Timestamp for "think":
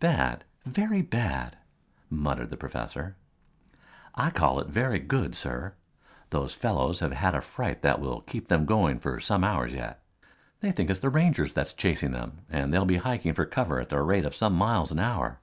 10.70-10.88